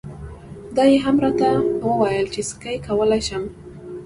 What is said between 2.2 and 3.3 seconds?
چې سکی کولای